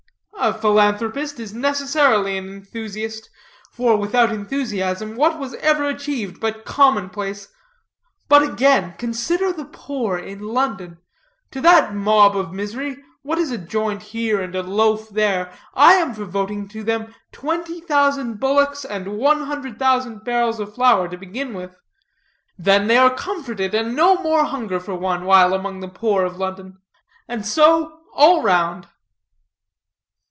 [0.43, 3.29] "A philanthropist is necessarily an enthusiast;
[3.71, 7.47] for without enthusiasm what was ever achieved but commonplace?
[8.27, 10.97] But again: consider the poor in London.
[11.51, 15.53] To that mob of misery, what is a joint here and a loaf there?
[15.75, 20.73] I am for voting to them twenty thousand bullocks and one hundred thousand barrels of
[20.73, 21.75] flour to begin with.
[22.57, 26.37] They are then comforted, and no more hunger for one while among the poor of
[26.37, 26.79] London.
[27.27, 28.87] And so all round."